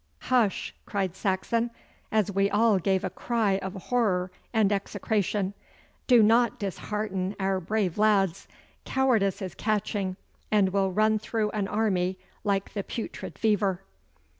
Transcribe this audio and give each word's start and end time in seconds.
'Hush!' 0.21 0.73
cried 0.87 1.13
Saxon, 1.15 1.69
as 2.11 2.31
we 2.31 2.49
all 2.49 2.79
gave 2.79 3.03
a 3.03 3.09
cry 3.11 3.59
of 3.59 3.75
horror 3.75 4.31
and 4.51 4.71
execration; 4.71 5.53
'do 6.07 6.23
not 6.23 6.57
dishearten 6.57 7.35
our 7.39 7.59
brave 7.59 7.99
lads! 7.99 8.47
Cowardice 8.83 9.43
is 9.43 9.53
catching 9.53 10.15
and 10.49 10.69
will 10.69 10.91
run 10.91 11.19
through 11.19 11.51
an 11.51 11.67
army 11.67 12.17
like 12.43 12.73
the 12.73 12.83
putrid 12.83 13.37
fever. 13.37 13.83